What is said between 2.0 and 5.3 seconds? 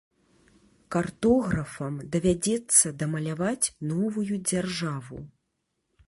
давядзецца дамаляваць новую дзяржаву.